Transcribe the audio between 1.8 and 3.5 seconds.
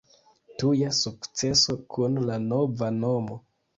kun la nova nomo.